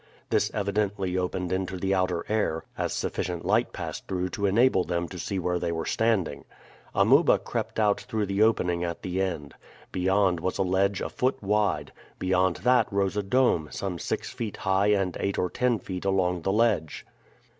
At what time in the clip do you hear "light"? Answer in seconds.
3.45-3.71